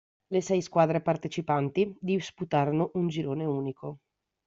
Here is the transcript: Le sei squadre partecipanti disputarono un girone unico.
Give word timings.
Le 0.33 0.41
sei 0.41 0.63
squadre 0.63 0.99
partecipanti 0.99 1.95
disputarono 1.99 2.89
un 2.95 3.07
girone 3.07 3.45
unico. 3.45 3.99